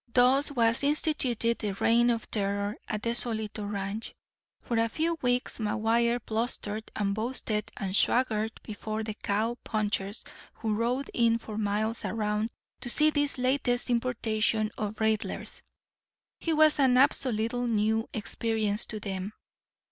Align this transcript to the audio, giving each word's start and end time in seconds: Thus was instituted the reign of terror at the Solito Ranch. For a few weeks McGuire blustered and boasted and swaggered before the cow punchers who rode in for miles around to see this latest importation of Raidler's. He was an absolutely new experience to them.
Thus 0.11 0.49
was 0.51 0.83
instituted 0.83 1.59
the 1.59 1.73
reign 1.75 2.09
of 2.09 2.31
terror 2.31 2.75
at 2.87 3.03
the 3.03 3.11
Solito 3.11 3.71
Ranch. 3.71 4.15
For 4.63 4.79
a 4.79 4.89
few 4.89 5.15
weeks 5.21 5.59
McGuire 5.59 6.19
blustered 6.25 6.89
and 6.95 7.13
boasted 7.13 7.71
and 7.77 7.95
swaggered 7.95 8.51
before 8.63 9.03
the 9.03 9.13
cow 9.13 9.57
punchers 9.63 10.23
who 10.55 10.73
rode 10.73 11.11
in 11.13 11.37
for 11.37 11.55
miles 11.55 12.03
around 12.03 12.49
to 12.79 12.89
see 12.89 13.11
this 13.11 13.37
latest 13.37 13.91
importation 13.91 14.71
of 14.75 14.95
Raidler's. 14.95 15.61
He 16.39 16.51
was 16.51 16.79
an 16.79 16.97
absolutely 16.97 17.67
new 17.71 18.09
experience 18.11 18.87
to 18.87 18.99
them. 18.99 19.33